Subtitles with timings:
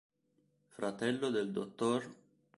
[0.77, 2.09] Fratello del dott.